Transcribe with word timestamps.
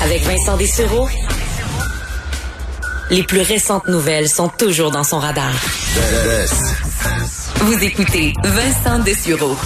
Avec 0.00 0.22
Vincent 0.22 0.56
Dessureau, 0.56 1.08
les 3.10 3.22
plus 3.22 3.42
récentes 3.42 3.88
nouvelles 3.88 4.28
sont 4.28 4.48
toujours 4.48 4.90
dans 4.90 5.04
son 5.04 5.18
radar. 5.18 5.52
Vous 7.56 7.84
écoutez 7.84 8.32
Vincent 8.44 8.98
Dessureau. 9.00 9.56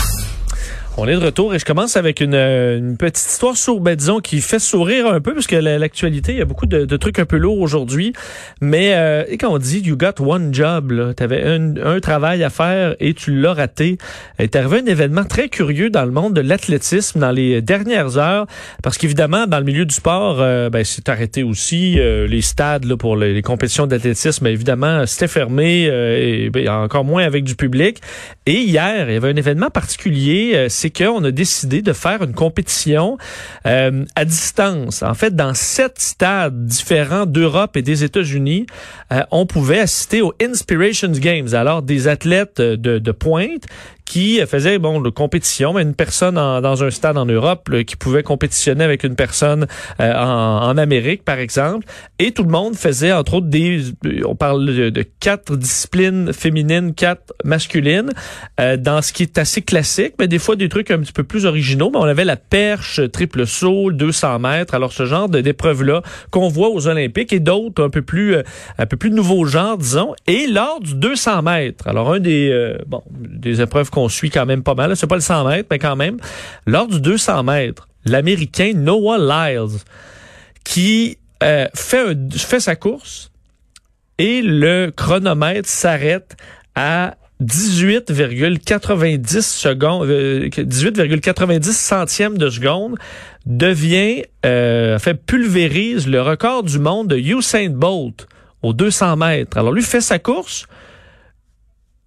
On 0.99 1.07
est 1.07 1.13
de 1.13 1.23
retour 1.23 1.55
et 1.55 1.59
je 1.59 1.67
commence 1.67 1.99
avec 1.99 2.23
une, 2.23 2.33
euh, 2.33 2.79
une 2.79 2.97
petite 2.97 3.19
histoire 3.19 3.55
sur, 3.55 3.81
ben, 3.81 3.95
disons, 3.95 4.21
qui 4.21 4.41
fait 4.41 4.59
sourire 4.59 5.07
un 5.07 5.21
peu 5.21 5.35
parce 5.35 5.47
que 5.47 5.55
la- 5.55 5.79
l'actualité, 5.79 6.33
il 6.33 6.39
y 6.39 6.41
a 6.41 6.47
beaucoup 6.47 6.65
de, 6.65 6.97
trucs 6.97 7.19
un 7.19 7.27
peu 7.27 7.37
lourds 7.37 7.61
aujourd'hui. 7.61 8.15
Mais 8.63 8.95
euh, 8.95 9.23
et 9.29 9.37
quand 9.37 9.53
on 9.53 9.59
dit 9.59 9.81
you 9.81 9.95
got 9.99 10.15
one 10.19 10.55
job, 10.55 11.15
tu 11.15 11.23
avais 11.23 11.43
un, 11.45 11.77
un 11.77 12.01
travail 12.01 12.43
à 12.43 12.49
faire 12.49 12.97
et 12.99 13.13
tu 13.13 13.39
l'as 13.39 13.53
raté. 13.53 13.99
Est 14.39 14.57
arrivé 14.57 14.79
un 14.79 14.87
événement 14.87 15.25
très 15.25 15.51
curieux 15.51 15.91
dans 15.91 16.07
le 16.07 16.13
monde 16.13 16.33
de 16.33 16.41
l'athlétisme 16.41 17.21
dans 17.21 17.31
les 17.31 17.61
dernières 17.61 18.17
heures 18.17 18.47
parce 18.83 18.97
qu'évidemment 18.97 19.47
dans 19.47 19.59
le 19.59 19.65
milieu 19.65 19.85
du 19.85 19.95
sport, 19.95 20.39
euh, 20.41 20.71
ben, 20.71 20.83
c'est 20.83 21.11
arrêté 21.11 21.43
aussi 21.43 21.97
euh, 21.99 22.27
les 22.27 22.41
stades 22.41 22.87
là, 22.87 22.97
pour 22.97 23.19
les, 23.19 23.43
compétitions 23.43 23.87
d'athlétisme. 23.87 24.47
Évidemment, 24.47 25.05
c'était 25.05 25.29
fermé 25.29 25.89
euh, 25.91 26.47
et 26.47 26.49
ben, 26.49 26.67
encore 26.71 27.05
moins 27.05 27.25
avec 27.25 27.45
du 27.45 27.55
public. 27.55 28.01
Et 28.47 28.61
hier, 28.61 29.11
il 29.11 29.13
y 29.13 29.17
avait 29.19 29.31
un 29.31 29.37
événement 29.37 29.69
particulier. 29.69 30.69
C'est 30.87 31.05
qu'on 31.05 31.25
a 31.25 31.31
décidé 31.33 31.83
de 31.83 31.93
faire 31.93 32.23
une 32.23 32.33
compétition 32.33 33.19
euh, 33.67 34.05
à 34.15 34.25
distance. 34.25 35.03
En 35.03 35.15
fait, 35.15 35.35
dans 35.35 35.55
sept 35.55 35.99
stades 35.99 36.67
différents 36.67 37.27
d'Europe 37.27 37.77
et 37.77 37.83
des 37.83 38.05
États-Unis, 38.05 38.67
euh, 39.13 39.23
on 39.33 39.47
pouvait 39.47 39.81
assister 39.81 40.23
aux 40.23 40.35
Inspirations 40.41 41.11
Games. 41.11 41.49
Alors, 41.55 41.83
des 41.83 42.07
athlètes 42.07 42.61
euh, 42.61 42.77
de, 42.77 42.99
de 42.99 43.13
pointe 43.13 43.65
qui 44.07 44.41
faisaient 44.47 44.79
bon 44.79 45.01
de 45.01 45.11
compétition, 45.11 45.75
mais 45.75 45.83
une 45.83 45.95
personne 45.95 46.39
en- 46.39 46.61
dans 46.61 46.83
un 46.85 46.91
stade 46.91 47.19
en 47.19 47.27
Europe 47.27 47.69
là, 47.69 47.85
qui 47.85 47.97
pouvait 47.97 48.23
compétitionner 48.23 48.85
avec 48.85 49.05
une 49.05 49.17
personne 49.17 49.67
euh, 50.01 50.15
en, 50.15 50.69
en 50.69 50.79
Amérique, 50.79 51.25
par 51.25 51.39
exemple, 51.39 51.87
et 52.19 52.33
tout 52.33 52.45
le 52.45 52.51
monde 52.51 52.75
faisait 52.77 53.13
entre 53.13 53.35
autres 53.35 53.49
des, 53.49 53.83
on 54.25 54.35
parle 54.37 54.65
de, 54.67 54.91
de 54.91 55.05
quatre 55.21 55.57
disciplines 55.57 56.33
féminines, 56.33 56.95
quatre 56.95 57.35
masculines, 57.45 58.11
euh, 58.61 58.77
dans 58.77 59.03
ce 59.03 59.13
qui 59.13 59.25
est 59.25 59.39
assez 59.39 59.61
classique, 59.63 60.15
mais 60.19 60.29
des 60.29 60.39
fois 60.39 60.57
des 60.57 60.69
trucs 60.69 60.91
un 60.91 60.99
petit 61.01 61.13
peu 61.13 61.25
plus 61.25 61.45
originaux. 61.45 61.91
Mais 61.93 61.99
on 61.99 62.05
avait 62.05 62.25
la 62.25 62.37
perche, 62.37 63.01
triple 63.13 63.47
saut, 63.47 63.91
200 63.93 64.39
mètres. 64.39 64.75
Alors 64.75 64.93
ce 64.93 65.05
genre 65.05 65.29
de- 65.29 65.41
d'épreuves-là 65.41 66.03
qu'on 66.31 66.49
voit 66.49 66.69
aux 66.71 66.87
Olympiques 66.87 67.33
et 67.33 67.41
d'autres 67.41 67.83
un 67.85 67.91
peu 67.91 68.03
plus, 68.03 68.37
euh, 68.37 68.43
un 68.79 68.87
peu 68.87 68.97
plus 68.97 69.11
nouveaux 69.11 69.45
genres, 69.47 69.79
disons. 69.79 70.15
Et 70.27 70.47
lors 70.47 70.81
du 70.81 70.95
200 70.95 71.43
mètres, 71.43 71.89
alors 71.89 72.13
un 72.13 72.21
des, 72.21 72.51
euh, 72.53 72.79
bon, 72.87 73.03
des 73.11 73.61
épreuves 73.61 73.91
qu'on 73.97 74.09
suit 74.11 74.29
quand 74.31 74.45
même 74.45 74.63
pas 74.63 74.75
mal. 74.75 74.95
C'est 74.95 75.07
pas 75.07 75.15
le 75.15 75.23
100 75.23 75.49
mètres, 75.49 75.69
mais 75.71 75.79
quand 75.79 75.97
même. 75.97 76.19
Lors 76.67 76.87
du 76.87 77.01
200 77.01 77.45
mètres, 77.45 77.89
l'Américain 78.05 78.73
Noah 78.75 79.17
Lyles, 79.19 79.79
qui 80.65 81.17
euh, 81.43 81.67
fait, 81.75 82.15
fait 82.37 82.61
sa 82.61 82.77
course 82.77 83.31
et 84.19 84.43
le 84.43 84.93
chronomètre 84.95 85.67
s'arrête 85.69 86.37
à 86.75 87.17
18,90 87.43 89.41
secondes, 89.41 90.09
euh, 90.09 90.49
18,90 90.49 91.63
centièmes 91.73 92.37
de 92.37 92.51
seconde, 92.51 92.97
devient, 93.47 94.25
euh, 94.45 94.99
fait 94.99 95.15
pulvérise 95.15 96.07
le 96.07 96.21
record 96.21 96.65
du 96.65 96.79
monde 96.79 97.09
de 97.09 97.17
Usain 97.17 97.71
Bolt 97.71 98.29
aux 98.63 98.75
200 98.75 99.17
mètres. 99.17 99.57
Alors 99.57 99.73
lui 99.73 99.83
fait 99.83 100.03
sa 100.03 100.19
course 100.19 100.67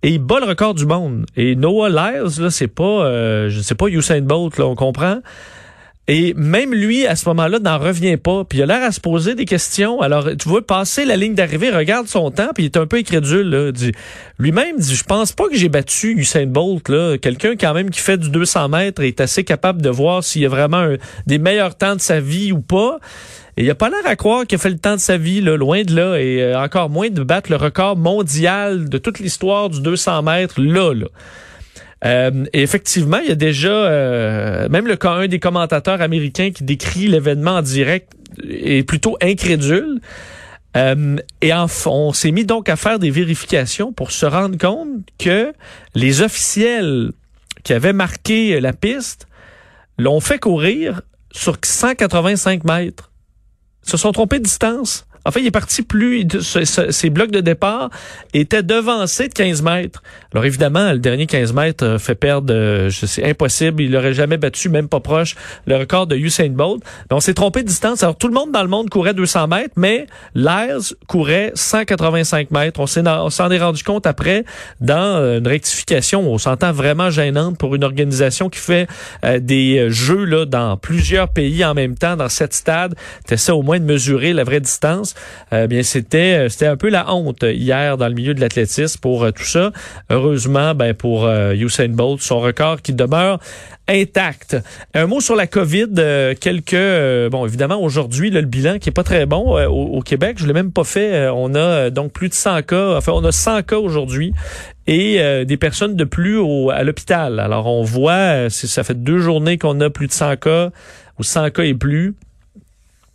et 0.03 0.11
il 0.11 0.19
bat 0.19 0.39
le 0.39 0.45
record 0.45 0.73
du 0.73 0.85
monde. 0.85 1.25
Et 1.35 1.55
Noah 1.55 1.89
Lyles, 1.89 2.41
là, 2.41 2.49
c'est 2.49 2.67
pas, 2.67 2.83
euh, 2.83 3.49
je 3.49 3.59
sais 3.61 3.75
pas 3.75 3.87
Usain 3.87 4.21
Bolt, 4.21 4.57
là, 4.57 4.65
on 4.65 4.75
comprend. 4.75 5.19
Et 6.11 6.33
même 6.33 6.73
lui, 6.73 7.05
à 7.05 7.15
ce 7.15 7.29
moment-là, 7.29 7.59
n'en 7.59 7.77
revient 7.77 8.17
pas. 8.17 8.43
Puis 8.43 8.57
il 8.57 8.63
a 8.63 8.65
l'air 8.65 8.81
à 8.81 8.91
se 8.91 8.99
poser 8.99 9.35
des 9.35 9.45
questions. 9.45 10.01
Alors, 10.01 10.27
tu 10.39 10.49
vois, 10.49 10.65
passer 10.65 11.05
la 11.05 11.15
ligne 11.15 11.35
d'arrivée, 11.35 11.69
regarde 11.69 12.07
son 12.07 12.31
temps, 12.31 12.49
puis 12.55 12.63
il 12.63 12.65
est 12.65 12.77
un 12.77 12.87
peu 12.87 12.97
incrédule. 12.97 13.73
Lui-même 14.39 14.79
dit, 14.79 14.95
je 14.95 15.03
pense 15.03 15.33
pas 15.33 15.47
que 15.47 15.55
j'ai 15.55 15.69
battu 15.69 16.15
Usain 16.17 16.47
Bolt. 16.47 16.89
là. 16.89 17.17
Quelqu'un 17.19 17.55
quand 17.55 17.75
même 17.75 17.91
qui 17.91 17.99
fait 17.99 18.17
du 18.17 18.31
200 18.31 18.69
mètres 18.69 19.03
est 19.03 19.21
assez 19.21 19.43
capable 19.43 19.83
de 19.83 19.89
voir 19.89 20.23
s'il 20.23 20.41
y 20.41 20.45
a 20.47 20.49
vraiment 20.49 20.87
des 21.27 21.37
meilleurs 21.37 21.75
temps 21.75 21.95
de 21.95 22.01
sa 22.01 22.19
vie 22.19 22.51
ou 22.51 22.61
pas. 22.61 22.97
Et 23.59 23.63
il 23.63 23.69
a 23.69 23.75
pas 23.75 23.89
l'air 23.89 23.99
à 24.05 24.15
croire 24.15 24.47
qu'il 24.47 24.55
a 24.55 24.59
fait 24.59 24.69
le 24.69 24.77
temps 24.77 24.95
de 24.95 25.01
sa 25.01 25.17
vie, 25.17 25.41
là, 25.41 25.57
loin 25.57 25.83
de 25.83 25.93
là, 25.93 26.17
et 26.17 26.41
euh, 26.41 26.57
encore 26.57 26.89
moins 26.89 27.09
de 27.09 27.21
battre 27.23 27.51
le 27.51 27.57
record 27.57 27.97
mondial 27.97 28.87
de 28.87 28.97
toute 28.97 29.19
l'histoire 29.19 29.69
du 29.69 29.81
200 29.81 30.23
mètres, 30.23 30.61
là, 30.61 30.93
là. 30.93 31.07
Euh, 32.05 32.45
et 32.53 32.61
effectivement, 32.61 33.17
il 33.17 33.27
y 33.27 33.31
a 33.33 33.35
déjà 33.35 33.67
euh, 33.67 34.69
même 34.69 34.87
le 34.87 34.97
un 35.05 35.27
des 35.27 35.39
commentateurs 35.39 35.99
américains 35.99 36.51
qui 36.51 36.63
décrit 36.63 37.07
l'événement 37.07 37.57
en 37.57 37.61
direct 37.61 38.13
est 38.47 38.87
plutôt 38.87 39.17
incrédule. 39.21 39.99
Euh, 40.77 41.17
et 41.41 41.51
en, 41.51 41.65
on 41.87 42.13
s'est 42.13 42.31
mis 42.31 42.45
donc 42.45 42.69
à 42.69 42.77
faire 42.77 42.97
des 42.97 43.11
vérifications 43.11 43.91
pour 43.91 44.11
se 44.11 44.25
rendre 44.25 44.57
compte 44.57 44.87
que 45.17 45.51
les 45.95 46.21
officiels 46.21 47.11
qui 47.65 47.73
avaient 47.73 47.91
marqué 47.91 48.61
la 48.61 48.71
piste 48.71 49.27
l'ont 49.97 50.21
fait 50.21 50.39
courir 50.39 51.01
sur 51.33 51.57
185 51.61 52.63
mètres. 52.63 53.08
Se 53.89 53.97
sont 53.97 54.11
trompés 54.11 54.37
de 54.37 54.43
distance? 54.43 55.07
En 55.25 55.31
fait, 55.31 55.41
il 55.41 55.47
est 55.47 55.51
parti 55.51 55.81
plus, 55.81 56.25
ses 56.41 57.09
blocs 57.09 57.31
de 57.31 57.41
départ 57.41 57.89
étaient 58.33 58.63
devancés 58.63 59.27
de 59.27 59.33
15 59.33 59.61
mètres. 59.61 60.01
Alors 60.33 60.45
évidemment, 60.45 60.91
le 60.91 60.99
dernier 60.99 61.25
15 61.25 61.53
mètres 61.53 61.85
euh, 61.85 61.97
fait 61.97 62.15
perdre, 62.15 62.53
euh, 62.53 62.89
je 62.89 63.05
sais, 63.05 63.27
impossible. 63.27 63.81
Il 63.81 63.91
n'aurait 63.91 64.13
jamais 64.13 64.37
battu, 64.37 64.69
même 64.69 64.87
pas 64.87 64.99
proche, 64.99 65.35
le 65.65 65.75
record 65.75 66.07
de 66.07 66.15
Usain 66.15 66.49
Bolt. 66.49 66.81
Mais 67.09 67.15
on 67.15 67.19
s'est 67.19 67.33
trompé 67.33 67.63
de 67.63 67.67
distance. 67.67 68.03
Alors 68.03 68.17
tout 68.17 68.27
le 68.27 68.33
monde 68.33 68.51
dans 68.51 68.61
le 68.61 68.69
monde 68.69 68.89
courait 68.89 69.13
200 69.13 69.47
mètres, 69.47 69.73
mais 69.75 70.07
Lyles 70.35 70.95
courait 71.07 71.51
185 71.55 72.51
mètres. 72.51 72.79
On 72.79 72.87
s'en 73.29 73.51
est 73.51 73.59
rendu 73.59 73.83
compte 73.83 74.07
après 74.07 74.45
dans 74.79 74.95
euh, 74.95 75.39
une 75.39 75.47
rectification. 75.47 76.21
On 76.31 76.37
s'entend 76.37 76.71
vraiment 76.71 77.09
gênante 77.09 77.57
pour 77.57 77.75
une 77.75 77.83
organisation 77.83 78.49
qui 78.49 78.59
fait 78.59 78.87
des 79.39 79.89
jeux 79.89 80.23
là 80.25 80.45
dans 80.45 80.77
plusieurs 80.77 81.29
pays 81.29 81.63
en 81.65 81.73
même 81.73 81.95
temps, 81.95 82.15
dans 82.15 82.29
sept 82.29 82.53
stades. 82.53 82.95
T'essaies 83.25 83.51
au 83.51 83.61
moins 83.61 83.79
de 83.79 83.85
mesurer 83.85 84.33
la 84.33 84.43
vraie 84.43 84.59
distance. 84.59 85.08
Euh, 85.53 85.67
bien, 85.67 85.83
c'était 85.83 86.45
euh, 86.45 86.49
c'était 86.49 86.67
un 86.67 86.77
peu 86.77 86.89
la 86.89 87.13
honte 87.13 87.43
hier 87.43 87.97
dans 87.97 88.07
le 88.07 88.13
milieu 88.13 88.33
de 88.33 88.41
l'athlétisme 88.41 88.99
pour 88.99 89.23
euh, 89.23 89.31
tout 89.31 89.43
ça. 89.43 89.71
Heureusement, 90.09 90.75
ben 90.75 90.93
pour 90.93 91.27
Usain 91.27 91.89
Bolt, 91.89 92.21
son 92.21 92.39
record 92.39 92.81
qui 92.81 92.93
demeure 92.93 93.39
intact. 93.87 94.57
Un 94.93 95.07
mot 95.07 95.19
sur 95.19 95.35
la 95.35 95.47
COVID, 95.47 96.35
quelques 96.39 97.29
bon 97.31 97.45
évidemment 97.45 97.81
aujourd'hui 97.81 98.29
le 98.29 98.41
bilan 98.41 98.77
qui 98.77 98.89
est 98.89 98.93
pas 98.93 99.03
très 99.03 99.25
bon 99.25 99.57
au, 99.67 100.01
Québec, 100.01 100.37
je 100.39 100.45
l'ai 100.45 100.53
même 100.53 100.71
pas 100.71 100.83
fait. 100.83 101.27
On 101.29 101.55
a 101.55 101.89
donc 101.89 102.11
plus 102.11 102.29
de 102.29 102.33
100 102.33 102.63
cas, 102.63 102.97
enfin 102.97 103.13
on 103.15 103.23
a 103.23 103.31
100 103.31 103.63
cas 103.63 103.77
aujourd'hui 103.77 104.33
et 104.85 105.45
des 105.45 105.57
personnes 105.57 105.95
de 105.95 106.03
plus 106.03 106.37
au, 106.37 106.69
à 106.69 106.83
l'hôpital. 106.83 107.39
Alors 107.39 107.65
on 107.67 107.83
voit, 107.83 108.49
ça 108.49 108.83
fait 108.83 109.01
deux 109.01 109.19
journées 109.19 109.57
qu'on 109.57 109.79
a 109.81 109.89
plus 109.89 110.07
de 110.07 110.13
100 110.13 110.37
cas 110.37 110.69
ou 111.17 111.23
100 111.23 111.51
cas 111.51 111.63
et 111.63 111.73
plus. 111.73 112.15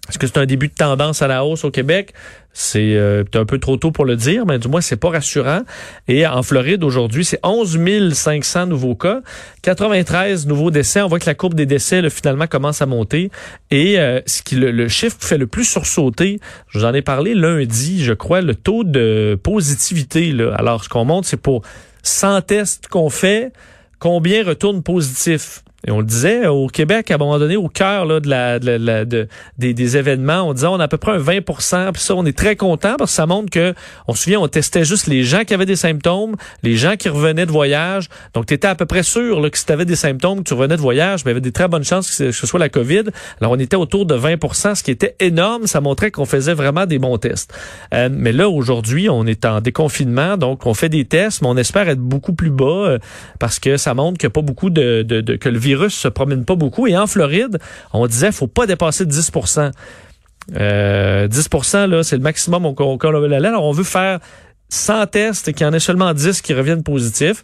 Est-ce 0.08 0.18
que 0.18 0.26
c'est 0.26 0.38
un 0.38 0.44
début 0.44 0.68
de 0.68 0.74
tendance 0.74 1.22
à 1.22 1.28
la 1.28 1.44
hausse 1.44 1.64
au 1.64 1.70
Québec? 1.70 2.12
C'est 2.52 2.94
euh, 2.94 3.24
un 3.34 3.44
peu 3.46 3.58
trop 3.58 3.76
tôt 3.76 3.90
pour 3.90 4.04
le 4.04 4.16
dire, 4.16 4.44
mais 4.46 4.58
du 4.58 4.68
moins, 4.68 4.82
c'est 4.82 4.96
pas 4.96 5.10
rassurant. 5.10 5.62
Et 6.08 6.26
en 6.26 6.42
Floride, 6.42 6.84
aujourd'hui, 6.84 7.24
c'est 7.24 7.40
11 7.42 8.12
500 8.12 8.66
nouveaux 8.66 8.94
cas, 8.94 9.22
93 9.62 10.46
nouveaux 10.46 10.70
décès. 10.70 11.00
On 11.00 11.08
voit 11.08 11.18
que 11.18 11.26
la 11.26 11.34
courbe 11.34 11.54
des 11.54 11.66
décès, 11.66 12.08
finalement, 12.10 12.46
commence 12.46 12.82
à 12.82 12.86
monter. 12.86 13.30
Et 13.70 13.98
euh, 13.98 14.20
ce 14.26 14.42
qui 14.42 14.56
le, 14.56 14.70
le 14.70 14.88
chiffre 14.88 15.18
qui 15.18 15.26
fait 15.26 15.38
le 15.38 15.46
plus 15.46 15.64
sursauter, 15.64 16.38
je 16.68 16.78
vous 16.78 16.84
en 16.84 16.92
ai 16.92 17.02
parlé 17.02 17.34
lundi, 17.34 18.04
je 18.04 18.12
crois, 18.12 18.42
le 18.42 18.54
taux 18.54 18.84
de 18.84 19.38
positivité. 19.42 20.32
Là. 20.32 20.54
Alors, 20.54 20.84
ce 20.84 20.90
qu'on 20.90 21.06
montre, 21.06 21.26
c'est 21.26 21.40
pour 21.40 21.62
100 22.02 22.42
tests 22.42 22.88
qu'on 22.88 23.08
fait, 23.08 23.52
combien 23.98 24.44
retournent 24.44 24.82
positifs? 24.82 25.63
Et 25.86 25.90
on 25.90 25.98
le 26.00 26.06
disait, 26.06 26.46
au 26.46 26.66
Québec, 26.68 27.10
à 27.10 27.14
un 27.14 27.18
moment 27.18 27.38
donné, 27.38 27.56
au 27.56 27.68
cœur 27.68 28.06
là, 28.06 28.20
de 28.20 28.28
la, 28.28 28.58
de 28.58 29.28
des, 29.58 29.74
des 29.74 29.96
événements, 29.96 30.42
on 30.42 30.54
disait 30.54 30.66
on 30.66 30.80
a 30.80 30.84
à 30.84 30.88
peu 30.88 30.96
près 30.96 31.12
un 31.12 31.18
20% 31.18 31.92
puis 31.92 32.02
ça, 32.02 32.14
on 32.14 32.24
est 32.24 32.36
très 32.36 32.56
content 32.56 32.94
parce 32.98 33.10
que 33.10 33.16
ça 33.16 33.26
montre 33.26 33.50
que, 33.50 33.74
on 34.08 34.14
se 34.14 34.24
souvient, 34.24 34.40
on 34.40 34.48
testait 34.48 34.84
juste 34.84 35.06
les 35.06 35.22
gens 35.24 35.44
qui 35.44 35.52
avaient 35.54 35.66
des 35.66 35.76
symptômes, 35.76 36.36
les 36.62 36.76
gens 36.76 36.96
qui 36.96 37.08
revenaient 37.08 37.46
de 37.46 37.50
voyage. 37.52 38.08
Donc, 38.32 38.46
tu 38.46 38.54
étais 38.54 38.66
à 38.68 38.74
peu 38.74 38.86
près 38.86 39.02
sûr 39.02 39.40
là, 39.40 39.50
que 39.50 39.58
si 39.58 39.66
tu 39.66 39.72
avais 39.72 39.84
des 39.84 39.96
symptômes, 39.96 40.38
que 40.38 40.48
tu 40.48 40.54
revenais 40.54 40.76
de 40.76 40.80
voyage, 40.80 41.24
ben, 41.24 41.30
il 41.30 41.32
y 41.32 41.36
avait 41.36 41.40
des 41.40 41.52
très 41.52 41.68
bonnes 41.68 41.84
chances 41.84 42.08
que 42.10 42.32
ce, 42.32 42.46
soit 42.46 42.58
la 42.60 42.68
COVID. 42.68 43.04
Alors, 43.40 43.52
on 43.52 43.58
était 43.58 43.76
autour 43.76 44.06
de 44.06 44.16
20% 44.16 44.74
ce 44.74 44.82
qui 44.82 44.90
était 44.90 45.16
énorme. 45.20 45.66
Ça 45.66 45.80
montrait 45.80 46.10
qu'on 46.10 46.24
faisait 46.24 46.54
vraiment 46.54 46.86
des 46.86 46.98
bons 46.98 47.18
tests. 47.18 47.52
Euh, 47.92 48.08
mais 48.10 48.32
là, 48.32 48.48
aujourd'hui, 48.48 49.08
on 49.10 49.26
est 49.26 49.44
en 49.44 49.60
déconfinement, 49.60 50.36
donc 50.36 50.66
on 50.66 50.74
fait 50.74 50.88
des 50.88 51.04
tests, 51.04 51.42
mais 51.42 51.48
on 51.48 51.56
espère 51.56 51.88
être 51.88 52.00
beaucoup 52.00 52.32
plus 52.32 52.50
bas 52.50 52.64
euh, 52.64 52.98
parce 53.38 53.58
que 53.58 53.76
ça 53.76 53.92
montre 53.94 54.18
qu'il 54.18 54.26
n'y 54.26 54.32
a 54.32 54.34
pas 54.34 54.42
beaucoup 54.42 54.70
de, 54.70 55.02
de, 55.02 55.20
de- 55.20 55.36
que 55.36 55.48
le 55.48 55.58
virus 55.58 55.73
se 55.88 56.08
promène 56.08 56.44
pas 56.44 56.56
beaucoup. 56.56 56.86
Et 56.86 56.96
en 56.96 57.06
Floride, 57.06 57.58
on 57.92 58.06
disait 58.06 58.32
faut 58.32 58.46
pas 58.46 58.66
dépasser 58.66 59.04
10% 59.04 59.72
euh, 60.56 61.28
10% 61.28 61.88
là, 61.88 62.02
c'est 62.02 62.16
le 62.16 62.22
maximum 62.22 62.74
qu'on 62.74 62.98
avait 62.98 63.40
là. 63.40 63.48
Alors, 63.48 63.64
on 63.64 63.72
veut 63.72 63.84
faire 63.84 64.20
100 64.68 65.06
tests 65.08 65.48
et 65.48 65.52
qu'il 65.52 65.66
y 65.66 65.68
en 65.68 65.72
ait 65.72 65.80
seulement 65.80 66.12
10 66.12 66.42
qui 66.42 66.54
reviennent 66.54 66.82
positifs. 66.82 67.42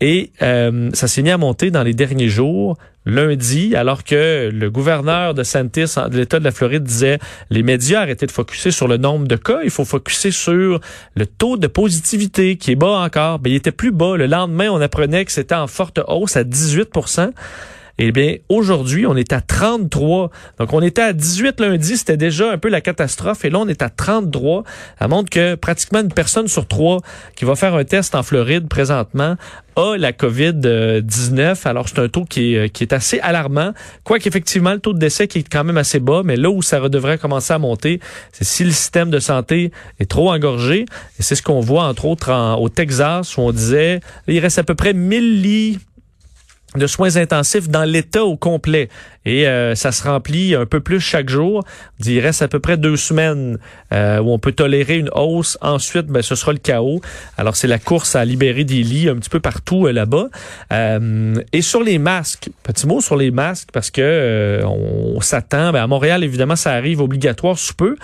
Et 0.00 0.32
euh, 0.42 0.90
ça 0.94 1.08
s'est 1.08 1.22
mis 1.22 1.30
à 1.30 1.38
monter 1.38 1.70
dans 1.70 1.82
les 1.82 1.94
derniers 1.94 2.28
jours. 2.28 2.78
Lundi, 3.08 3.74
alors 3.74 4.04
que 4.04 4.50
le 4.52 4.70
gouverneur 4.70 5.34
de 5.34 5.42
Santis, 5.42 5.94
de 6.10 6.16
l'État 6.16 6.38
de 6.38 6.44
la 6.44 6.50
Floride, 6.50 6.82
disait 6.82 7.18
les 7.50 7.62
médias 7.62 8.02
arrêtaient 8.02 8.26
de 8.26 8.32
focuser 8.32 8.70
sur 8.70 8.88
le 8.88 8.96
nombre 8.96 9.26
de 9.26 9.36
cas, 9.36 9.60
il 9.64 9.70
faut 9.70 9.84
focuser 9.84 10.30
sur 10.30 10.80
le 11.14 11.26
taux 11.26 11.56
de 11.56 11.66
positivité 11.66 12.56
qui 12.56 12.72
est 12.72 12.76
bas 12.76 13.00
encore. 13.00 13.38
Ben, 13.38 13.50
il 13.50 13.56
était 13.56 13.72
plus 13.72 13.92
bas. 13.92 14.16
Le 14.16 14.26
lendemain, 14.26 14.68
on 14.70 14.80
apprenait 14.80 15.24
que 15.24 15.32
c'était 15.32 15.54
en 15.54 15.66
forte 15.66 16.00
hausse 16.06 16.36
à 16.36 16.44
18 16.44 16.90
eh 17.98 18.12
bien, 18.12 18.36
aujourd'hui, 18.48 19.06
on 19.06 19.16
est 19.16 19.32
à 19.32 19.40
33. 19.40 20.30
Donc, 20.58 20.72
on 20.72 20.80
était 20.80 21.02
à 21.02 21.12
18 21.12 21.60
lundi, 21.60 21.96
c'était 21.96 22.16
déjà 22.16 22.52
un 22.52 22.58
peu 22.58 22.68
la 22.68 22.80
catastrophe. 22.80 23.44
Et 23.44 23.50
là, 23.50 23.58
on 23.58 23.66
est 23.66 23.82
à 23.82 23.90
33. 23.90 24.62
Ça 25.00 25.08
montre 25.08 25.30
que 25.30 25.56
pratiquement 25.56 26.00
une 26.00 26.12
personne 26.12 26.46
sur 26.46 26.68
trois 26.68 26.98
qui 27.34 27.44
va 27.44 27.56
faire 27.56 27.74
un 27.74 27.84
test 27.84 28.14
en 28.14 28.22
Floride 28.22 28.68
présentement 28.68 29.34
a 29.74 29.96
la 29.96 30.12
COVID-19. 30.12 31.66
Alors, 31.66 31.88
c'est 31.88 31.98
un 31.98 32.08
taux 32.08 32.24
qui 32.24 32.54
est, 32.54 32.70
qui 32.70 32.84
est 32.84 32.92
assez 32.92 33.18
alarmant. 33.18 33.72
Quoiqu'effectivement, 34.04 34.72
le 34.72 34.80
taux 34.80 34.92
de 34.92 34.98
décès 34.98 35.26
qui 35.26 35.40
est 35.40 35.48
quand 35.48 35.64
même 35.64 35.78
assez 35.78 35.98
bas, 35.98 36.22
mais 36.24 36.36
là 36.36 36.50
où 36.50 36.62
ça 36.62 36.88
devrait 36.88 37.18
commencer 37.18 37.52
à 37.52 37.58
monter, 37.58 38.00
c'est 38.32 38.44
si 38.44 38.64
le 38.64 38.70
système 38.70 39.10
de 39.10 39.18
santé 39.18 39.72
est 39.98 40.10
trop 40.10 40.30
engorgé. 40.30 40.86
Et 41.18 41.22
c'est 41.22 41.34
ce 41.34 41.42
qu'on 41.42 41.60
voit, 41.60 41.84
entre 41.84 42.04
autres, 42.04 42.30
au 42.58 42.68
Texas, 42.68 43.36
où 43.36 43.40
on 43.40 43.52
disait, 43.52 44.00
il 44.28 44.38
reste 44.38 44.58
à 44.58 44.64
peu 44.64 44.76
près 44.76 44.92
1000 44.92 45.42
lits 45.42 45.78
de 46.76 46.86
soins 46.86 47.16
intensifs 47.16 47.68
dans 47.68 47.84
l'État 47.84 48.24
au 48.24 48.36
complet. 48.36 48.88
Et 49.24 49.46
euh, 49.46 49.74
ça 49.74 49.92
se 49.92 50.02
remplit 50.02 50.54
un 50.54 50.66
peu 50.66 50.80
plus 50.80 51.00
chaque 51.00 51.28
jour. 51.28 51.64
Il 52.04 52.20
reste 52.20 52.42
à 52.42 52.48
peu 52.48 52.60
près 52.60 52.76
deux 52.76 52.96
semaines 52.96 53.58
euh, 53.92 54.20
où 54.20 54.30
on 54.30 54.38
peut 54.38 54.52
tolérer 54.52 54.96
une 54.96 55.10
hausse. 55.14 55.58
Ensuite, 55.60 56.06
ben, 56.06 56.22
ce 56.22 56.34
sera 56.34 56.52
le 56.52 56.58
chaos. 56.58 57.00
Alors, 57.36 57.56
c'est 57.56 57.68
la 57.68 57.78
course 57.78 58.16
à 58.16 58.24
libérer 58.24 58.64
des 58.64 58.82
lits 58.82 59.08
un 59.08 59.16
petit 59.16 59.30
peu 59.30 59.40
partout 59.40 59.86
euh, 59.86 59.92
là-bas. 59.92 60.28
et 61.52 61.62
sur 61.62 61.82
les 61.82 61.98
masques, 61.98 62.50
petit 62.62 62.86
mot 62.86 63.00
sur 63.00 63.16
les 63.16 63.30
masques, 63.30 63.68
parce 63.72 63.90
que 63.90 64.62
on, 64.64 65.20
s'attend, 65.20 65.72
ben, 65.72 65.82
à 65.82 65.86
Montréal, 65.86 66.22
évidemment, 66.22 66.56
ça 66.56 66.72
arrive 66.72 67.00
obligatoire 67.00 67.58
sous 67.58 67.74
peu. 67.74 67.96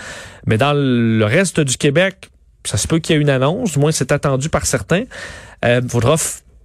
Mais 0.47 0.59
dans 0.59 0.73
le 0.75 1.25
reste 1.25 1.61
du 1.61 1.77
Québec, 1.77 2.31
ça 2.65 2.77
se 2.77 2.89
peut 2.89 2.99
qu'il 2.99 3.15
y 3.15 3.19
ait 3.19 3.23
une 3.23 3.31
annonce, 3.31 3.73
du 3.73 3.79
moins 3.79 3.93
c'est 3.93 4.13
attendu 4.13 4.49
par 4.49 4.67
certains. 4.67 5.05
Il 5.63 5.89
faudra 5.89 6.17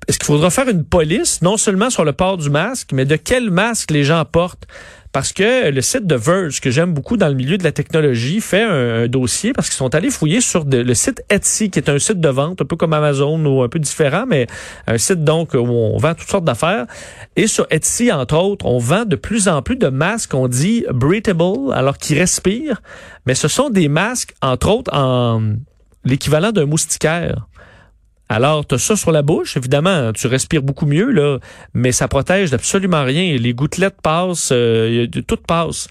est-ce 0.08 0.18
qu'il 0.18 0.26
faudra 0.26 0.50
faire 0.50 0.70
une 0.70 0.84
police, 0.84 1.42
non 1.42 1.58
seulement 1.58 1.90
sur 1.90 2.06
le 2.06 2.14
port 2.14 2.38
du 2.38 2.50
masque, 2.50 2.92
mais 2.94 3.06
de 3.06 3.16
quel 3.16 3.52
masque 3.52 3.92
les 3.92 4.04
gens 4.04 4.24
portent? 4.26 4.66
Parce 5.12 5.34
que 5.34 5.72
le 5.72 5.82
site 5.82 6.06
de 6.06 6.14
Verge, 6.14 6.62
que 6.62 6.70
j'aime 6.70 6.94
beaucoup 6.94 7.18
dans 7.18 7.30
le 7.30 7.34
milieu 7.34 7.58
de 7.58 7.64
la 7.64 7.72
technologie, 7.72 8.42
fait 8.42 8.62
un, 8.62 9.08
dossier 9.08 9.54
parce 9.54 9.68
qu'ils 9.68 9.78
sont 9.78 9.96
allés 9.96 10.12
fouiller 10.12 10.40
sur 10.40 10.66
le 10.66 10.94
site 10.94 11.24
Etsy, 11.30 11.72
qui 11.72 11.80
est 11.80 11.90
un 11.90 11.98
site 11.98 12.20
de 12.20 12.30
vente, 12.30 12.62
un 12.62 12.66
peu 12.66 12.76
comme 12.76 12.94
Amazon 12.94 13.44
ou 13.44 13.64
un 13.64 13.70
peu 13.70 13.80
différent, 13.80 14.26
mais 14.28 14.46
un 14.86 15.00
site 15.00 15.24
donc 15.24 15.56
où 15.56 15.58
on 15.58 15.98
vend 15.98 16.14
toutes 16.14 16.30
sortes 16.30 16.46
d'affaires. 16.46 16.86
Et 17.36 17.48
sur 17.48 17.66
Etsy, 17.72 18.12
entre 18.12 18.38
autres, 18.38 18.68
on 18.68 18.78
vend 18.78 19.06
de 19.06 19.16
plus 19.16 19.48
en 19.48 19.64
plus 19.64 19.78
de 19.78 19.88
masques, 19.88 20.36
on 20.36 20.48
dit 20.48 20.86
breathable, 20.94 21.74
alors 21.74 21.98
qu'ils 21.98 22.20
respirent, 22.20 22.82
mais 23.26 23.34
ce 23.34 23.48
sont 23.48 23.72
des 23.72 23.88
masques, 23.88 24.36
entre 24.44 24.70
autres, 24.70 24.94
en 24.94 25.42
l'équivalent 26.06 26.52
d'un 26.52 26.66
moustiquaire. 26.66 27.49
Alors, 28.32 28.66
tu 28.66 28.76
as 28.76 28.78
ça 28.78 28.96
sur 28.96 29.12
la 29.12 29.24
bouche, 29.24 29.58
évidemment, 29.58 30.14
tu 30.14 30.28
respires 30.28 30.62
beaucoup 30.62 30.86
mieux, 30.86 31.10
là, 31.10 31.40
mais 31.74 31.92
ça 31.92 32.08
protège 32.08 32.54
absolument 32.54 33.04
rien. 33.04 33.36
Les 33.38 33.54
gouttelettes 33.56 34.02
passent, 34.04 34.52
euh, 34.52 35.08
tout 35.28 35.38
passe. 35.38 35.88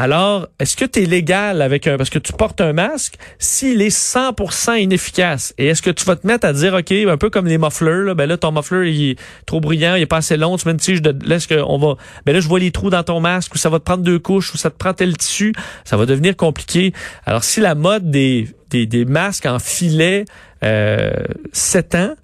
Alors, 0.00 0.46
est-ce 0.60 0.76
que 0.76 0.84
tu 0.84 1.02
es 1.02 1.06
légal 1.06 1.60
avec 1.60 1.88
un 1.88 1.96
parce 1.96 2.08
que 2.08 2.20
tu 2.20 2.32
portes 2.32 2.60
un 2.60 2.72
masque 2.72 3.16
s'il 3.40 3.82
est 3.82 3.88
100% 3.88 4.80
inefficace? 4.80 5.54
Et 5.58 5.66
est-ce 5.66 5.82
que 5.82 5.90
tu 5.90 6.04
vas 6.04 6.14
te 6.14 6.24
mettre 6.24 6.46
à 6.46 6.52
dire 6.52 6.72
OK, 6.74 6.92
un 6.92 7.16
peu 7.16 7.30
comme 7.30 7.48
les 7.48 7.58
mufflers 7.58 8.04
là, 8.04 8.14
ben 8.14 8.28
là 8.28 8.36
ton 8.36 8.52
muffler 8.52 8.92
il 8.92 9.10
est 9.10 9.18
trop 9.44 9.60
brillant, 9.60 9.96
il 9.96 10.02
est 10.02 10.06
pas 10.06 10.18
assez 10.18 10.36
long, 10.36 10.56
tu 10.56 10.68
mets 10.68 10.72
une 10.72 10.78
tige 10.78 11.02
de 11.02 11.12
là 11.28 11.34
est-ce 11.34 11.52
va 11.78 11.96
ben 12.24 12.32
là 12.32 12.38
je 12.38 12.46
vois 12.46 12.60
les 12.60 12.70
trous 12.70 12.90
dans 12.90 13.02
ton 13.02 13.18
masque 13.18 13.56
ou 13.56 13.58
ça 13.58 13.70
va 13.70 13.80
te 13.80 13.84
prendre 13.84 14.04
deux 14.04 14.20
couches 14.20 14.54
ou 14.54 14.56
ça 14.56 14.70
te 14.70 14.76
prend 14.76 14.94
tel 14.94 15.16
tissu, 15.16 15.52
ça 15.84 15.96
va 15.96 16.06
devenir 16.06 16.36
compliqué. 16.36 16.92
Alors 17.26 17.42
si 17.42 17.58
la 17.58 17.74
mode 17.74 18.08
des 18.08 18.48
des, 18.70 18.86
des 18.86 19.04
masques 19.04 19.46
en 19.46 19.58
filet 19.58 20.26
euh, 20.62 21.10
7 21.52 21.94
ans, 21.96 22.14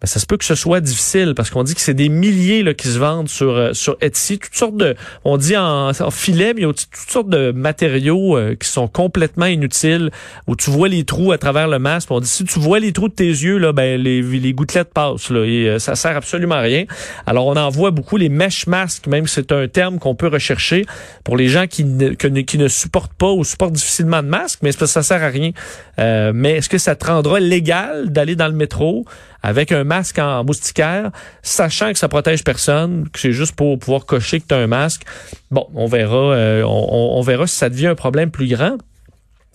ben, 0.00 0.06
ça 0.06 0.18
se 0.18 0.24
peut 0.24 0.38
que 0.38 0.46
ce 0.46 0.54
soit 0.54 0.80
difficile 0.80 1.34
parce 1.36 1.50
qu'on 1.50 1.62
dit 1.62 1.74
que 1.74 1.80
c'est 1.82 1.92
des 1.92 2.08
milliers 2.08 2.62
là, 2.62 2.72
qui 2.72 2.88
se 2.88 2.98
vendent 2.98 3.28
sur 3.28 3.50
euh, 3.50 3.74
sur 3.74 3.98
Etsy, 4.00 4.38
toutes 4.38 4.54
sortes 4.54 4.76
de, 4.76 4.96
on 5.24 5.36
dit 5.36 5.58
en, 5.58 5.92
filet, 6.10 6.54
mais 6.54 6.62
il 6.62 6.66
y 6.66 6.70
a 6.70 6.72
toutes 6.72 7.10
sortes 7.10 7.28
de 7.28 7.52
matériaux 7.52 8.36
euh, 8.36 8.54
qui 8.54 8.66
sont 8.66 8.88
complètement 8.88 9.44
inutiles 9.44 10.10
où 10.46 10.56
tu 10.56 10.70
vois 10.70 10.88
les 10.88 11.04
trous 11.04 11.32
à 11.32 11.38
travers 11.38 11.68
le 11.68 11.78
masque. 11.78 12.10
On 12.10 12.20
dit 12.20 12.28
si 12.28 12.44
tu 12.44 12.58
vois 12.58 12.78
les 12.78 12.92
trous 12.92 13.08
de 13.08 13.14
tes 13.14 13.26
yeux 13.26 13.58
là, 13.58 13.72
ben 13.72 14.00
les, 14.00 14.22
les 14.22 14.52
gouttelettes 14.54 14.94
passent 14.94 15.28
là 15.28 15.44
et 15.44 15.68
euh, 15.68 15.78
ça 15.78 15.94
sert 15.96 16.16
absolument 16.16 16.54
à 16.54 16.60
rien. 16.60 16.86
Alors 17.26 17.46
on 17.46 17.56
en 17.56 17.68
voit 17.68 17.90
beaucoup 17.90 18.16
les 18.16 18.30
mesh 18.30 18.66
masks, 18.66 19.06
même 19.06 19.26
c'est 19.26 19.52
un 19.52 19.68
terme 19.68 19.98
qu'on 19.98 20.14
peut 20.14 20.28
rechercher 20.28 20.86
pour 21.24 21.36
les 21.36 21.48
gens 21.48 21.66
qui 21.66 21.84
ne, 21.84 22.12
qui 22.12 22.56
ne 22.56 22.68
supportent 22.68 23.12
pas 23.12 23.30
ou 23.30 23.44
supportent 23.44 23.74
difficilement 23.74 24.22
de 24.22 24.28
masque, 24.28 24.60
mais 24.62 24.72
ça 24.72 25.02
sert 25.02 25.22
à 25.22 25.28
rien. 25.28 25.50
mais 25.98 26.52
est-ce 26.52 26.70
que 26.70 26.78
ça 26.78 26.96
te 26.96 27.06
rendra 27.06 27.38
légal 27.38 28.10
d'aller 28.10 28.34
dans 28.34 28.48
le 28.48 28.54
métro? 28.54 29.04
Avec 29.42 29.72
un 29.72 29.84
masque 29.84 30.18
en 30.18 30.44
moustiquaire, 30.44 31.10
sachant 31.42 31.92
que 31.92 31.98
ça 31.98 32.08
protège 32.08 32.44
personne, 32.44 33.08
que 33.10 33.18
c'est 33.18 33.32
juste 33.32 33.54
pour 33.54 33.78
pouvoir 33.78 34.06
cocher 34.06 34.40
que 34.40 34.46
tu 34.46 34.54
as 34.54 34.58
un 34.58 34.66
masque. 34.66 35.02
Bon, 35.50 35.66
on 35.74 35.86
verra, 35.86 36.34
euh, 36.34 36.62
on, 36.64 37.20
verra 37.22 37.46
si 37.46 37.56
ça 37.56 37.68
devient 37.68 37.88
un 37.88 37.94
problème 37.94 38.30
plus 38.30 38.48
grand. 38.48 38.76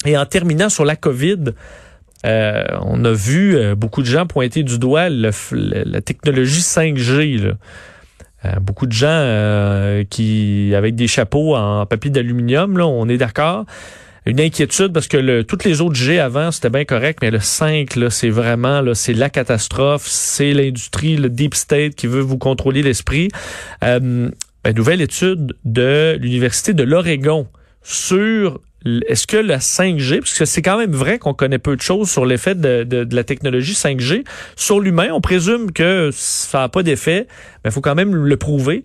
Et 0.05 0.17
en 0.17 0.25
terminant 0.25 0.69
sur 0.69 0.85
la 0.85 0.95
COVID, 0.95 1.53
euh, 2.25 2.63
on 2.81 3.05
a 3.05 3.11
vu 3.11 3.55
euh, 3.55 3.75
beaucoup 3.75 4.01
de 4.01 4.07
gens 4.07 4.25
pointer 4.25 4.63
du 4.63 4.79
doigt 4.79 5.09
la 5.09 6.01
technologie 6.01 6.61
5G. 6.61 7.53
beaucoup 8.61 8.87
de 8.87 8.91
gens 8.91 10.03
qui 10.09 10.73
avec 10.75 10.95
des 10.95 11.07
chapeaux 11.07 11.55
en 11.55 11.85
papier 11.85 12.09
d'aluminium, 12.11 12.77
là, 12.77 12.87
on 12.87 13.07
est 13.07 13.17
d'accord 13.17 13.65
une 14.25 14.42
inquiétude 14.42 14.92
parce 14.92 15.07
que 15.07 15.44
toutes 15.44 15.63
les 15.63 15.81
autres 15.81 15.95
G 15.95 16.19
avant, 16.19 16.51
c'était 16.51 16.69
bien 16.69 16.86
correct, 16.86 17.19
mais 17.22 17.31
le 17.31 17.39
5, 17.39 17.95
là, 17.95 18.10
c'est 18.10 18.30
vraiment, 18.30 18.81
là, 18.81 18.95
c'est 18.95 19.13
la 19.13 19.30
catastrophe. 19.30 20.07
C'est 20.07 20.54
l'industrie, 20.54 21.16
le 21.16 21.30
deep 21.30 21.54
state 21.54 21.95
qui 21.95 22.07
veut 22.07 22.22
vous 22.22 22.38
contrôler 22.38 22.81
l'esprit. 22.81 23.30
Euh, 23.83 24.30
une 24.66 24.75
nouvelle 24.75 25.01
étude 25.01 25.56
de 25.63 26.18
l'Université 26.19 26.74
de 26.74 26.83
l'Oregon 26.83 27.48
sur 27.83 28.60
est-ce 28.85 29.25
que 29.25 29.37
la 29.37 29.57
5G, 29.57 30.19
parce 30.19 30.37
que 30.37 30.45
c'est 30.45 30.61
quand 30.61 30.77
même 30.77 30.91
vrai 30.91 31.17
qu'on 31.17 31.33
connaît 31.33 31.57
peu 31.57 31.75
de 31.75 31.81
choses 31.81 32.09
sur 32.09 32.25
l'effet 32.25 32.53
de, 32.53 33.07
la 33.11 33.23
technologie 33.23 33.73
5G 33.73 34.23
sur 34.55 34.79
l'humain, 34.79 35.09
on 35.11 35.21
présume 35.21 35.71
que 35.71 36.11
ça 36.13 36.59
n'a 36.59 36.69
pas 36.69 36.83
d'effet, 36.83 37.27
mais 37.63 37.69
il 37.69 37.71
faut 37.71 37.81
quand 37.81 37.95
même 37.95 38.15
le 38.15 38.37
prouver. 38.37 38.83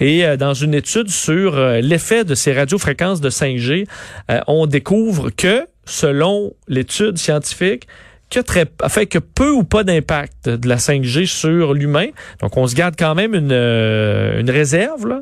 Et 0.00 0.24
euh, 0.24 0.36
dans 0.36 0.54
une 0.54 0.74
étude 0.74 1.10
sur 1.10 1.56
euh, 1.56 1.80
l'effet 1.80 2.24
de 2.24 2.34
ces 2.34 2.52
radiofréquences 2.52 3.20
de 3.20 3.30
5G, 3.30 3.86
euh, 4.30 4.40
on 4.46 4.66
découvre 4.66 5.30
que, 5.30 5.66
selon 5.84 6.54
l'étude 6.66 7.18
scientifique, 7.18 7.86
que 8.30 8.40
très, 8.40 8.64
fait 8.88 9.06
que 9.06 9.18
peu 9.18 9.50
ou 9.50 9.62
pas 9.62 9.84
d'impact 9.84 10.48
de 10.48 10.68
la 10.68 10.76
5G 10.76 11.26
sur 11.26 11.74
l'humain. 11.74 12.06
Donc, 12.40 12.56
on 12.56 12.66
se 12.66 12.74
garde 12.74 12.94
quand 12.98 13.14
même 13.14 13.34
une, 13.34 13.52
une 13.52 14.50
réserve, 14.50 15.06
là. 15.06 15.20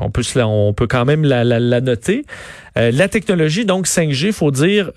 On 0.00 0.10
peut 0.10 0.22
on 0.42 0.72
peut 0.72 0.86
quand 0.86 1.04
même 1.04 1.24
la, 1.24 1.80
noter. 1.80 2.24
la 2.74 3.08
technologie 3.08 3.64
donc 3.64 3.86
5G, 3.86 4.32
faut 4.32 4.50
dire 4.50 4.90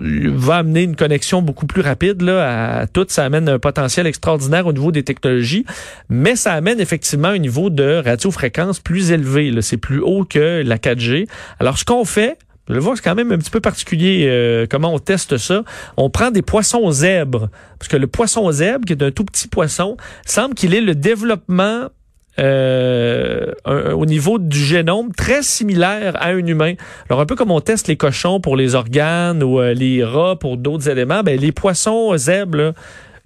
va 0.00 0.56
amener 0.56 0.82
une 0.82 0.96
connexion 0.96 1.42
beaucoup 1.42 1.66
plus 1.66 1.80
rapide 1.80 2.22
là, 2.22 2.80
à 2.80 2.86
tout. 2.86 3.06
Ça 3.08 3.24
amène 3.24 3.48
un 3.48 3.58
potentiel 3.58 4.06
extraordinaire 4.06 4.66
au 4.66 4.72
niveau 4.72 4.90
des 4.90 5.02
technologies, 5.02 5.64
mais 6.08 6.36
ça 6.36 6.52
amène 6.52 6.80
effectivement 6.80 7.28
un 7.28 7.38
niveau 7.38 7.70
de 7.70 8.02
radiofréquence 8.04 8.80
plus 8.80 9.12
élevé. 9.12 9.52
C'est 9.62 9.76
plus 9.76 10.00
haut 10.00 10.24
que 10.24 10.62
la 10.64 10.78
4G. 10.78 11.26
Alors, 11.60 11.78
ce 11.78 11.84
qu'on 11.84 12.04
fait, 12.04 12.38
le 12.66 12.80
voir, 12.80 12.96
c'est 12.96 13.04
quand 13.04 13.14
même 13.14 13.30
un 13.30 13.38
petit 13.38 13.50
peu 13.50 13.60
particulier 13.60 14.26
euh, 14.26 14.66
comment 14.68 14.92
on 14.92 14.98
teste 14.98 15.36
ça. 15.36 15.62
On 15.96 16.10
prend 16.10 16.30
des 16.30 16.42
poissons 16.42 16.90
zèbres, 16.90 17.48
parce 17.78 17.88
que 17.88 17.96
le 17.96 18.06
poisson 18.06 18.50
zèbre, 18.50 18.86
qui 18.86 18.94
est 18.94 19.02
un 19.02 19.10
tout 19.10 19.24
petit 19.24 19.48
poisson, 19.48 19.96
semble 20.26 20.54
qu'il 20.54 20.74
ait 20.74 20.80
le 20.80 20.94
développement 20.94 21.88
euh, 22.38 23.52
au 23.66 24.06
niveau 24.06 24.38
du 24.38 24.58
génome 24.58 25.12
très 25.12 25.42
similaire 25.42 26.16
à 26.16 26.28
un 26.28 26.46
humain. 26.46 26.74
Alors 27.08 27.20
un 27.20 27.26
peu 27.26 27.36
comme 27.36 27.50
on 27.50 27.60
teste 27.60 27.88
les 27.88 27.96
cochons 27.96 28.40
pour 28.40 28.56
les 28.56 28.74
organes 28.74 29.42
ou 29.42 29.60
euh, 29.60 29.72
les 29.72 30.02
rats 30.02 30.36
pour 30.36 30.56
d'autres 30.56 30.88
éléments, 30.88 31.22
ben 31.22 31.38
les 31.38 31.52
poissons 31.52 32.16
zèbres 32.16 32.72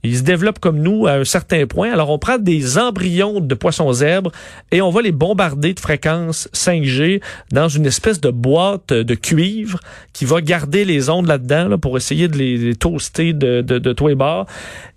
ils 0.05 0.19
se 0.19 0.23
développent 0.23 0.61
comme 0.61 0.79
nous 0.79 1.07
à 1.07 1.13
un 1.13 1.25
certain 1.25 1.67
point. 1.67 1.93
Alors, 1.93 2.11
on 2.11 2.19
prend 2.19 2.39
des 2.39 2.79
embryons 2.79 3.41
de 3.41 3.55
poissons 3.55 3.93
zèbres 3.93 4.31
et 4.71 4.81
on 4.81 4.91
va 4.91 5.03
les 5.03 5.11
bombarder 5.11 5.75
de 5.75 5.81
fréquences 5.81 6.49
5G 6.55 7.21
dans 7.51 7.69
une 7.69 7.85
espèce 7.85 8.21
de 8.21 8.31
boîte 8.31 8.93
de 8.93 9.15
cuivre 9.15 9.81
qui 10.13 10.25
va 10.25 10.41
garder 10.41 10.85
les 10.85 11.11
ondes 11.11 11.27
là-dedans 11.27 11.79
pour 11.79 11.97
essayer 11.97 12.29
de 12.29 12.37
les, 12.37 12.77
toaster 12.77 13.33
de, 13.33 13.61
de, 13.61 13.79
de 13.79 13.93
tous 13.93 14.07
les 14.07 14.15
bords. 14.15 14.47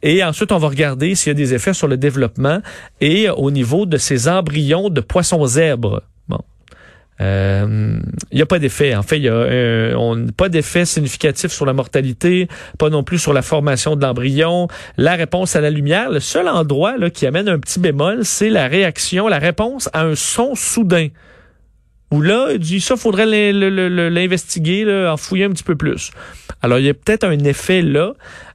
Et 0.04 0.24
ensuite, 0.24 0.52
on 0.52 0.60
va 0.60 0.68
regarder 0.68 1.16
s'il 1.16 1.30
y 1.30 1.32
a 1.32 1.36
des 1.36 1.54
effets 1.56 1.74
sur 1.74 1.88
le 1.88 1.98
développement 1.98 2.62
et 3.00 3.30
au 3.30 3.50
niveau 3.50 3.88
de 3.88 3.98
ces 3.98 4.28
embryons 4.28 4.90
de 4.90 5.02
poissons 5.02 5.46
zèbres. 5.46 6.04
Bon. 7.20 7.26
Euh, 7.26 8.00
il 8.32 8.36
n'y 8.36 8.42
a 8.42 8.46
pas 8.46 8.60
d'effet. 8.60 8.96
En 8.96 9.04
fait, 9.04 9.18
il 9.18 9.24
y 9.24 9.30
a 9.30 9.96
pas 10.38 10.50
d'effet 10.50 10.86
significatif 10.86 11.52
sur 11.52 11.66
la 11.66 11.74
mortalité, 11.74 12.48
pas 12.78 12.90
non 12.90 13.04
plus 13.04 13.20
sur 13.20 13.34
la 13.34 13.42
formation 13.42 13.96
de 13.96 14.02
l'embryon. 14.02 14.68
La 14.98 15.16
réponse 15.16 15.56
à 15.56 15.62
la 15.62 15.70
lumière, 15.70 16.10
le 16.10 16.20
seul 16.20 16.48
endroit 16.48 16.98
là, 16.98 17.10
qui 17.10 17.26
amène 17.28 17.48
un 17.48 17.60
petit 17.60 17.80
bémol, 17.80 18.26
c'est 18.26 18.50
la 18.50 18.68
réaction, 18.68 19.28
la 19.28 19.40
réponse 19.40 19.90
à 19.94 20.04
un 20.04 20.16
son 20.16 20.56
soudain. 20.56 21.10
Où 22.12 22.22
là, 22.22 22.50
il 22.52 22.60
dit 22.60 22.82
ça, 22.82 22.98
faudrait 22.98 23.26
l'investiguer, 23.26 25.08
en 25.08 25.16
fouiller 25.16 25.46
un 25.46 25.52
petit 25.52 25.64
peu 25.64 25.76
plus. 25.76 26.12
Alors, 26.62 26.80
il 26.80 26.86
y 26.86 26.90
a 26.90 26.94
peut-être 26.94 27.24
un 27.24 27.40
effet 27.40 27.82
là. 27.82 28.14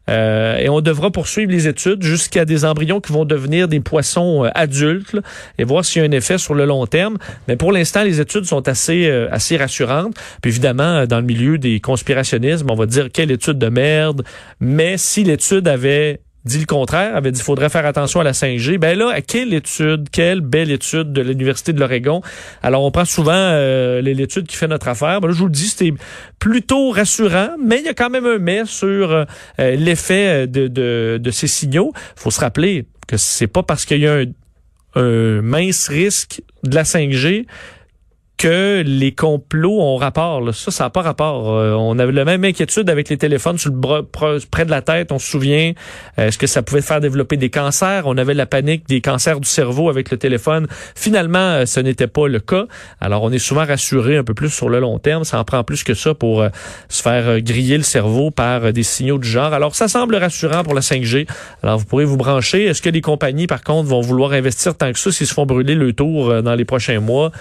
Euh, 0.08 0.56
et 0.58 0.68
on 0.68 0.80
devra 0.80 1.10
poursuivre 1.10 1.50
les 1.50 1.66
études 1.66 2.02
jusqu'à 2.02 2.44
des 2.44 2.64
embryons 2.64 3.00
qui 3.00 3.12
vont 3.12 3.24
devenir 3.24 3.68
des 3.68 3.80
poissons 3.80 4.44
euh, 4.44 4.50
adultes 4.54 5.16
et 5.58 5.64
voir 5.64 5.84
s'il 5.84 6.02
y 6.02 6.04
a 6.04 6.08
un 6.08 6.12
effet 6.12 6.38
sur 6.38 6.54
le 6.54 6.64
long 6.64 6.86
terme. 6.86 7.18
Mais 7.48 7.56
pour 7.56 7.72
l'instant, 7.72 8.02
les 8.02 8.20
études 8.20 8.44
sont 8.44 8.68
assez 8.68 9.06
euh, 9.06 9.28
assez 9.32 9.56
rassurantes. 9.56 10.14
Puis 10.42 10.50
évidemment, 10.50 11.06
dans 11.06 11.18
le 11.18 11.26
milieu 11.26 11.58
des 11.58 11.80
conspirationnismes, 11.80 12.70
on 12.70 12.76
va 12.76 12.86
dire 12.86 13.08
quelle 13.12 13.30
étude 13.30 13.58
de 13.58 13.68
merde. 13.68 14.22
Mais 14.60 14.96
si 14.96 15.24
l'étude 15.24 15.66
avait 15.68 16.20
dit 16.46 16.60
le 16.60 16.66
contraire, 16.66 17.14
avait 17.14 17.32
dit 17.32 17.42
faudrait 17.42 17.68
faire 17.68 17.84
attention 17.84 18.20
à 18.20 18.24
la 18.24 18.32
5G. 18.32 18.78
Ben 18.78 18.98
là, 18.98 19.10
à 19.10 19.20
quelle 19.20 19.52
étude, 19.52 20.08
quelle 20.10 20.40
belle 20.40 20.70
étude 20.70 21.12
de 21.12 21.20
l'Université 21.20 21.72
de 21.72 21.80
l'Oregon? 21.80 22.22
Alors, 22.62 22.84
on 22.84 22.90
prend 22.90 23.04
souvent 23.04 23.32
euh, 23.34 24.00
l'étude 24.00 24.46
qui 24.46 24.56
fait 24.56 24.68
notre 24.68 24.88
affaire. 24.88 25.20
Ben 25.20 25.28
là, 25.28 25.34
je 25.34 25.38
vous 25.38 25.46
le 25.46 25.50
dis, 25.50 25.68
c'était 25.68 25.92
plutôt 26.38 26.90
rassurant, 26.90 27.50
mais 27.62 27.80
il 27.80 27.84
y 27.84 27.88
a 27.88 27.94
quand 27.94 28.10
même 28.10 28.26
un 28.26 28.38
mais 28.38 28.64
sur 28.64 29.10
euh, 29.12 29.24
l'effet 29.58 30.46
de, 30.46 30.68
de, 30.68 31.18
de, 31.20 31.30
ces 31.30 31.48
signaux. 31.48 31.92
faut 32.14 32.30
se 32.30 32.40
rappeler 32.40 32.86
que 33.08 33.16
c'est 33.16 33.46
pas 33.46 33.62
parce 33.62 33.84
qu'il 33.84 34.00
y 34.00 34.06
a 34.06 34.14
un, 34.14 34.24
un 34.94 35.42
mince 35.42 35.88
risque 35.88 36.42
de 36.62 36.74
la 36.74 36.84
5G 36.84 37.46
que 38.36 38.82
les 38.84 39.12
complots 39.12 39.80
ont 39.80 39.96
rapport. 39.96 40.54
Ça, 40.54 40.70
ça 40.70 40.84
n'a 40.84 40.90
pas 40.90 41.02
rapport. 41.02 41.54
Euh, 41.54 41.72
on 41.72 41.98
avait 41.98 42.12
la 42.12 42.24
même 42.24 42.44
inquiétude 42.44 42.90
avec 42.90 43.08
les 43.08 43.16
téléphones 43.16 43.56
sur 43.56 43.70
le 43.70 44.02
près 44.50 44.64
de 44.64 44.70
la 44.70 44.82
tête. 44.82 45.10
On 45.10 45.18
se 45.18 45.30
souvient, 45.30 45.72
euh, 46.18 46.28
est-ce 46.28 46.36
que 46.36 46.46
ça 46.46 46.62
pouvait 46.62 46.82
faire 46.82 47.00
développer 47.00 47.38
des 47.38 47.48
cancers? 47.48 48.02
On 48.06 48.18
avait 48.18 48.34
la 48.34 48.44
panique 48.44 48.86
des 48.88 49.00
cancers 49.00 49.40
du 49.40 49.48
cerveau 49.48 49.88
avec 49.88 50.10
le 50.10 50.18
téléphone. 50.18 50.66
Finalement, 50.94 51.38
euh, 51.38 51.66
ce 51.66 51.80
n'était 51.80 52.08
pas 52.08 52.28
le 52.28 52.40
cas. 52.40 52.66
Alors, 53.00 53.22
on 53.22 53.32
est 53.32 53.38
souvent 53.38 53.64
rassuré 53.64 54.18
un 54.18 54.24
peu 54.24 54.34
plus 54.34 54.50
sur 54.50 54.68
le 54.68 54.80
long 54.80 54.98
terme. 54.98 55.24
Ça 55.24 55.40
en 55.40 55.44
prend 55.44 55.64
plus 55.64 55.82
que 55.82 55.94
ça 55.94 56.12
pour 56.12 56.44
se 56.88 57.02
faire 57.02 57.40
griller 57.40 57.78
le 57.78 57.84
cerveau 57.84 58.30
par 58.30 58.72
des 58.72 58.82
signaux 58.82 59.18
du 59.18 59.28
genre. 59.28 59.54
Alors, 59.54 59.74
ça 59.74 59.88
semble 59.88 60.16
rassurant 60.16 60.62
pour 60.62 60.74
la 60.74 60.82
5G. 60.82 61.26
Alors, 61.62 61.78
vous 61.78 61.86
pourrez 61.86 62.04
vous 62.04 62.18
brancher. 62.18 62.64
Est-ce 62.66 62.82
que 62.82 62.90
les 62.90 63.00
compagnies, 63.00 63.46
par 63.46 63.62
contre, 63.62 63.88
vont 63.88 64.02
vouloir 64.02 64.32
investir 64.32 64.76
tant 64.76 64.92
que 64.92 64.98
ça 64.98 65.10
s'ils 65.10 65.26
se 65.26 65.34
font 65.34 65.46
brûler 65.46 65.74
le 65.74 65.92
tour 65.94 66.42
dans 66.42 66.54
les 66.54 66.64
prochains 66.64 67.00
mois? 67.00 67.32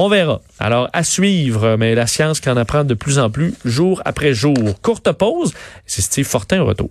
On 0.00 0.08
verra. 0.08 0.40
Alors, 0.60 0.88
à 0.92 1.02
suivre, 1.02 1.74
mais 1.74 1.96
la 1.96 2.06
science 2.06 2.38
qui 2.38 2.48
en 2.48 2.56
apprend 2.56 2.84
de 2.84 2.94
plus 2.94 3.18
en 3.18 3.30
plus 3.30 3.54
jour 3.64 4.00
après 4.04 4.32
jour. 4.32 4.54
Courte 4.80 5.10
pause, 5.10 5.52
c'est 5.86 6.02
Steve 6.02 6.24
Fortin 6.24 6.60
au 6.60 6.66
retour. 6.66 6.90